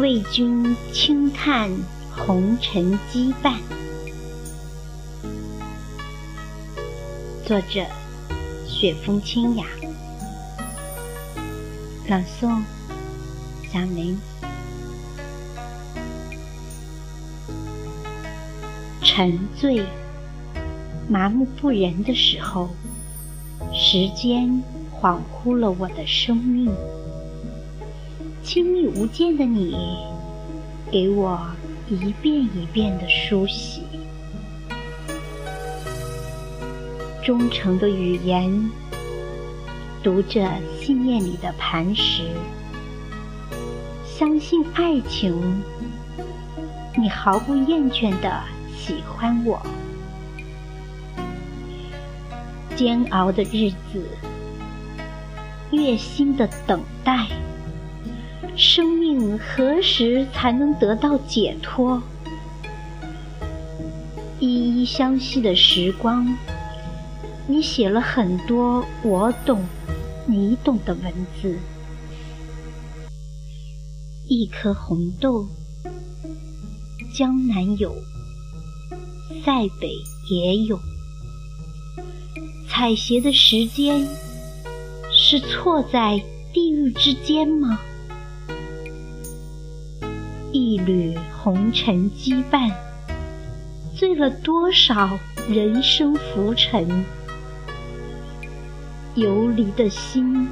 [0.00, 1.70] 为君轻叹
[2.16, 3.58] 红尘羁绊。
[7.44, 7.84] 作者：
[8.66, 9.66] 雪风清雅。
[12.08, 12.62] 朗诵：
[13.70, 14.18] 小林。
[19.02, 19.84] 沉醉、
[21.10, 22.70] 麻木不仁的时候，
[23.74, 24.62] 时间
[24.98, 26.72] 恍惚了我的生命。
[28.42, 29.76] 亲密无间的你，
[30.90, 31.40] 给我
[31.88, 33.82] 一遍一遍的梳洗。
[37.22, 38.70] 忠诚的语言，
[40.02, 42.30] 读着信念里的磐石。
[44.04, 45.62] 相信爱情，
[46.98, 48.42] 你毫不厌倦的
[48.74, 49.60] 喜欢我。
[52.74, 54.04] 煎熬的日子，
[55.70, 57.28] 月心的等待。
[58.62, 62.02] 生命何时才能得到解脱？
[64.38, 66.36] 依依相惜的时光，
[67.46, 69.64] 你写了很多我懂、
[70.26, 71.10] 你懂的文
[71.40, 71.58] 字。
[74.28, 75.48] 一颗红豆，
[77.14, 77.94] 江南有，
[79.42, 79.90] 塞北
[80.30, 80.78] 也有。
[82.68, 84.06] 采撷的时间，
[85.10, 87.80] 是错在地域之间吗？
[90.52, 92.72] 一缕红尘羁绊，
[93.96, 95.16] 醉了多少
[95.48, 97.04] 人生浮沉？
[99.14, 100.48] 游离的心，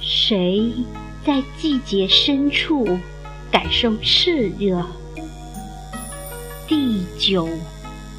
[0.00, 0.72] 谁
[1.24, 2.98] 在季节深处
[3.52, 4.84] 感受炽热？
[6.66, 7.48] 地久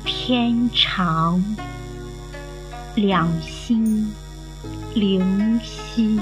[0.06, 1.44] 天长，
[2.96, 4.14] 两心
[4.94, 6.20] 灵犀。